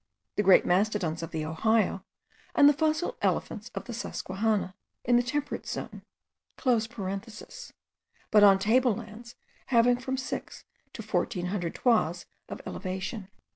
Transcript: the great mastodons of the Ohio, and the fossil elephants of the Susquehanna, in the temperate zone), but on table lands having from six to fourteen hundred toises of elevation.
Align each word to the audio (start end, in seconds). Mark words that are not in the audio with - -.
the 0.35 0.41
great 0.41 0.65
mastodons 0.65 1.21
of 1.21 1.29
the 1.29 1.45
Ohio, 1.45 2.03
and 2.55 2.67
the 2.67 2.73
fossil 2.73 3.17
elephants 3.21 3.69
of 3.75 3.85
the 3.85 3.93
Susquehanna, 3.93 4.73
in 5.05 5.15
the 5.15 5.21
temperate 5.21 5.67
zone), 5.67 6.01
but 6.57 6.81
on 8.43 8.57
table 8.57 8.95
lands 8.95 9.35
having 9.67 9.97
from 9.97 10.17
six 10.17 10.63
to 10.93 11.03
fourteen 11.03 11.45
hundred 11.45 11.75
toises 11.75 12.25
of 12.49 12.59
elevation. 12.65 13.27